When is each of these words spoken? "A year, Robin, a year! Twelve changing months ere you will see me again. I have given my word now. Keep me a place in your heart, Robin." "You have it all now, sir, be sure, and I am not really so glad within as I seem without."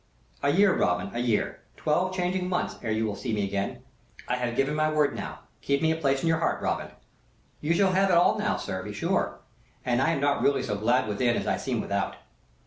"A 0.41 0.49
year, 0.49 0.75
Robin, 0.75 1.11
a 1.13 1.19
year! 1.19 1.59
Twelve 1.77 2.15
changing 2.15 2.49
months 2.49 2.75
ere 2.81 2.89
you 2.89 3.05
will 3.05 3.15
see 3.15 3.33
me 3.33 3.43
again. 3.43 3.83
I 4.27 4.35
have 4.37 4.55
given 4.55 4.73
my 4.73 4.91
word 4.91 5.15
now. 5.15 5.41
Keep 5.61 5.83
me 5.83 5.91
a 5.91 5.95
place 5.95 6.23
in 6.23 6.27
your 6.27 6.39
heart, 6.39 6.59
Robin." 6.59 6.89
"You 7.61 7.73
have 7.85 8.09
it 8.09 8.17
all 8.17 8.39
now, 8.39 8.57
sir, 8.57 8.81
be 8.81 8.93
sure, 8.93 9.37
and 9.85 10.01
I 10.01 10.09
am 10.09 10.19
not 10.19 10.41
really 10.41 10.63
so 10.63 10.75
glad 10.75 11.07
within 11.07 11.35
as 11.35 11.45
I 11.45 11.57
seem 11.57 11.79
without." 11.81 12.15